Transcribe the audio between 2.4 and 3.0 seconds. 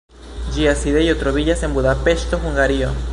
Hungario.